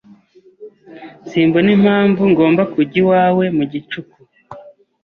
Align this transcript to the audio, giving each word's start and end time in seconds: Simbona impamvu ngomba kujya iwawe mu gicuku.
Simbona 1.27 1.69
impamvu 1.77 2.21
ngomba 2.31 2.63
kujya 2.73 2.97
iwawe 3.03 3.45
mu 3.57 3.63
gicuku. 3.71 4.17